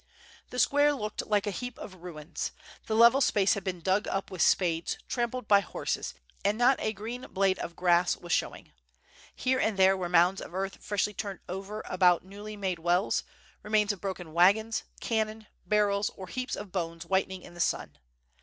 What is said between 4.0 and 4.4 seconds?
up